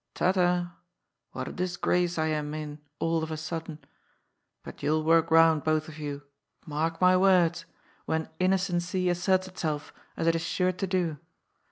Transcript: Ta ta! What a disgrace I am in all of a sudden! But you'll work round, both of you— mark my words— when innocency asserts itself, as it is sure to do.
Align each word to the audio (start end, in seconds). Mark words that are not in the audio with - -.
Ta 0.15 0.31
ta! 0.31 0.77
What 1.33 1.47
a 1.49 1.51
disgrace 1.51 2.17
I 2.17 2.25
am 2.25 2.55
in 2.55 2.79
all 2.97 3.21
of 3.21 3.29
a 3.29 3.37
sudden! 3.37 3.77
But 4.63 4.81
you'll 4.81 5.03
work 5.03 5.29
round, 5.29 5.63
both 5.63 5.87
of 5.87 5.99
you— 5.99 6.23
mark 6.65 6.99
my 6.99 7.15
words— 7.15 7.65
when 8.07 8.27
innocency 8.39 9.09
asserts 9.09 9.47
itself, 9.47 9.93
as 10.17 10.25
it 10.25 10.33
is 10.33 10.41
sure 10.41 10.71
to 10.71 10.87
do. 10.87 11.17